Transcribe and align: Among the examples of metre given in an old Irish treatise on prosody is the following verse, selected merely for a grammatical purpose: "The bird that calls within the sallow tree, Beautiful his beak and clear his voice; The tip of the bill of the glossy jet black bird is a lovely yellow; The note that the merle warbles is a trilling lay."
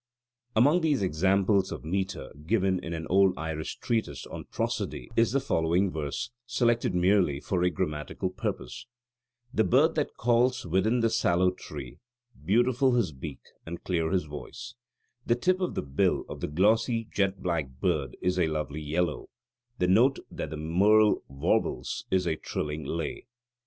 Among 0.55 0.81
the 0.81 0.91
examples 0.93 1.71
of 1.71 1.85
metre 1.85 2.33
given 2.47 2.83
in 2.83 2.91
an 2.95 3.05
old 3.05 3.37
Irish 3.37 3.77
treatise 3.77 4.25
on 4.25 4.45
prosody 4.45 5.11
is 5.15 5.31
the 5.31 5.39
following 5.39 5.91
verse, 5.91 6.31
selected 6.47 6.95
merely 6.95 7.39
for 7.39 7.61
a 7.61 7.69
grammatical 7.69 8.31
purpose: 8.31 8.87
"The 9.53 9.63
bird 9.63 9.93
that 9.93 10.17
calls 10.17 10.65
within 10.65 11.01
the 11.01 11.11
sallow 11.11 11.51
tree, 11.51 11.99
Beautiful 12.43 12.93
his 12.95 13.11
beak 13.11 13.41
and 13.63 13.83
clear 13.83 14.09
his 14.09 14.23
voice; 14.23 14.73
The 15.27 15.35
tip 15.35 15.61
of 15.61 15.75
the 15.75 15.83
bill 15.83 16.25
of 16.27 16.39
the 16.39 16.47
glossy 16.47 17.07
jet 17.13 17.43
black 17.43 17.69
bird 17.79 18.17
is 18.23 18.39
a 18.39 18.47
lovely 18.47 18.81
yellow; 18.81 19.29
The 19.77 19.87
note 19.87 20.17
that 20.31 20.49
the 20.49 20.57
merle 20.57 21.21
warbles 21.27 22.05
is 22.09 22.25
a 22.25 22.35
trilling 22.37 22.85
lay." 22.85 23.27